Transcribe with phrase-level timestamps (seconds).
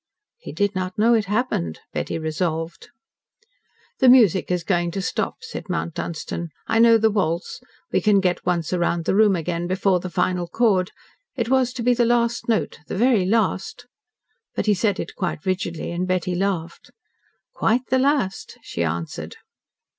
[0.39, 2.89] "He did not know it happened," Betty resolved.
[3.99, 6.49] "The music is going to stop," said Mount Dunstan.
[6.65, 7.61] "I know the waltz.
[7.91, 10.89] We can get once round the room again before the final chord.
[11.35, 13.85] It was to be the last note the very last,"
[14.55, 16.89] but he said it quite rigidly, and Betty laughed.
[17.53, 19.35] "Quite the last," she answered.